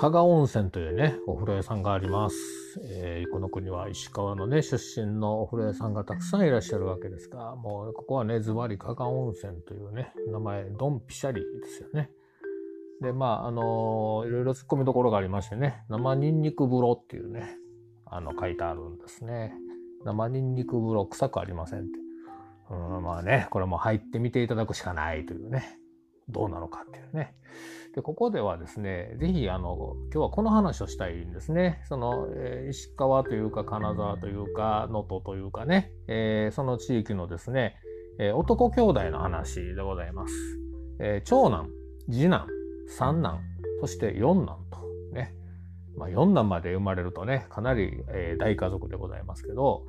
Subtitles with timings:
[0.00, 2.36] 加賀温泉というね、お風呂屋さんがあります。
[2.84, 12.12] えー、この国は石川のね、出身のお風呂屋さんがたくさんいらっしゃるわけですが、もうここはね、ズバリ加賀温泉というね、名前、ドンピシャリですよね。
[13.02, 17.56] で、まあ、あのー、いろいろ突っ込みどころがありましてね、生ニンニク風呂っていうね、
[18.06, 19.52] あの、書いてあるんですね。
[20.04, 21.88] 生ニンニク風呂臭くありませんって。
[22.70, 25.80] うん、まあね、これも入ってみていただくしかないというね、
[26.28, 27.34] どうなのかっていうね。
[27.94, 31.82] で、ここではですね、ぜひ、あの、今日はこの話をしたいんですね。
[31.88, 37.76] その、えー、石川というか、金沢というか、能登というかね、えー、その地域のですね、
[38.18, 40.34] えー、男兄弟の話でございます。
[41.00, 41.70] え長男、
[42.10, 42.46] 次男、
[42.88, 43.40] 三男、
[43.80, 44.78] そして四男と
[45.12, 45.32] ね、
[45.96, 49.84] まあ、四男まで生まれるとね、かなり、え大家族でございますけど、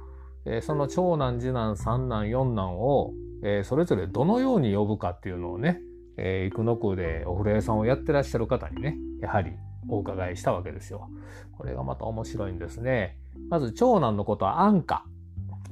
[0.45, 5.81] えその長男、次男、三男、四男を、えそれぞれどのように呼ぶかっていうのをね、
[6.21, 9.53] えー、生野区でお風呂屋さんをやってらっしゃる方にね、やはり
[9.87, 11.09] お伺いしたわけですよ。
[11.57, 13.17] これがまた面白いんですね。
[13.49, 15.05] まず長男のことは安価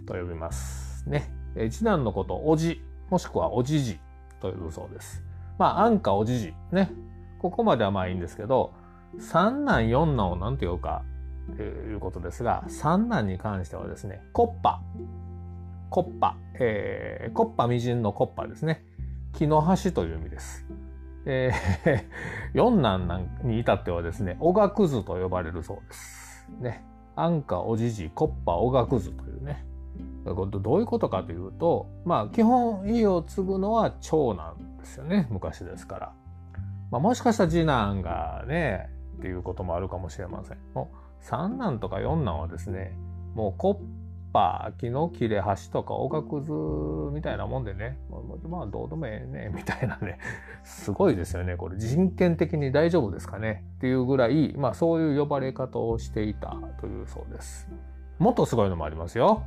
[0.05, 1.07] と呼びます。
[1.09, 1.69] ねえ。
[1.69, 3.99] 次男のことおじ、もしくはおじじ
[4.39, 5.23] と呼ぶそうです。
[5.57, 6.53] まあ安価おじじ。
[6.71, 6.91] ね。
[7.39, 8.73] ここまではまあいいんですけど、
[9.19, 11.03] 三男四男を何て呼ぶか
[11.55, 14.81] ということですが、三男に関してはですね、コッパ。
[15.89, 16.37] コッパ。
[16.59, 18.83] えー、コッパみじんのコッパですね。
[19.33, 20.65] 木の橋という意味です。
[21.25, 22.05] えー、
[22.53, 26.47] 四男に至ってはですね、おがくずと呼ばれるそうです。
[26.59, 26.85] ね。
[27.15, 29.65] 安価おじじ、コッパおがくずというね。
[30.25, 35.27] どういうことかというと、まあ基本家を継ぐのは長男ですよね。
[35.29, 36.13] 昔ですから。
[36.91, 40.57] まあもしかしたら次男がね、っていうこともあるかもしれません。
[41.19, 42.97] 三男とか四男はですね、
[43.35, 43.77] もうコッ
[44.31, 46.51] ぱ木の切れ端とかおがくず
[47.13, 47.97] みたいなもんでね、
[48.49, 50.19] まあどうでもええね、 みたいなね、
[50.63, 51.55] すごいですよね。
[51.55, 57.69] これ人権的に大丈夫ですかねっていうぐらい、まあそういう呼ばれ方をしていたというそうです。
[58.19, 59.43] もっとすごいのもありますよ。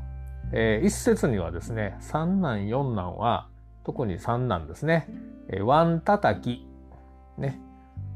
[0.52, 3.48] えー、一説にはですね、三男四男は、
[3.84, 5.06] 特に三男ですね、
[5.48, 6.66] えー、ワン叩き、
[7.38, 7.60] ね、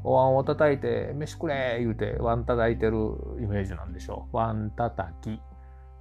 [0.03, 2.97] お椀を叩いて、飯くれ言うて、ワン叩いてる
[3.39, 4.37] イメージなんでしょう。
[4.37, 5.41] ワン叩き。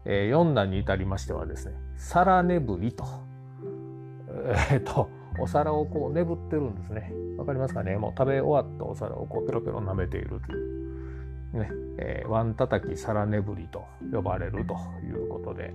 [0.04, 3.04] えー、4段に至りましてはですね、皿眠りと、
[4.70, 7.12] えー、っと、お皿をこう眠ってるんですね。
[7.36, 7.96] わかりますかね？
[7.96, 10.54] もう食べ終わったお皿をこうペロペロ舐めているとい
[11.54, 15.74] う、ね、えー、ワン叩き皿眠りと呼ばれるということで、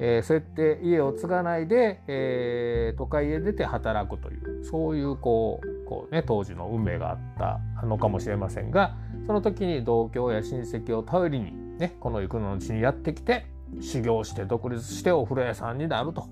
[0.00, 8.96] えー、そうやって家を継がないで、えー、都会へ出て働くというそういうこうこう、ね、当時の運命があったのかもしれませんが
[9.26, 13.46] その時に同郷や親戚を頼りに、ね、この行くのうちにやってきて
[13.80, 16.28] 修行して独立してお風呂屋さんになると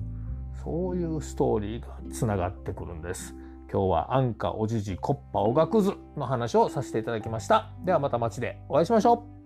[0.62, 3.34] そういうストーリーがつながってくるんです。
[3.70, 7.70] 今日は安価おじじコッパおがくずの話をさせていただきました。
[7.84, 9.37] ではまた街でお会いしましょう